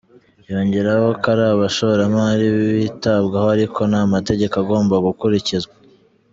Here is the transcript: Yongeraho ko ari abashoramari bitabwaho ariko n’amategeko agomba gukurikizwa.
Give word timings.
Yongeraho 0.49 1.07
ko 1.21 1.25
ari 1.33 1.43
abashoramari 1.53 2.45
bitabwaho 2.77 3.47
ariko 3.57 3.79
n’amategeko 3.91 4.53
agomba 4.63 4.95
gukurikizwa. 5.07 5.73